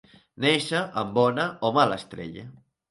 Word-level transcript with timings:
Néixer 0.45 0.81
en 1.03 1.11
bona 1.21 1.47
o 1.71 1.75
mala 1.81 2.03
estrella. 2.05 2.51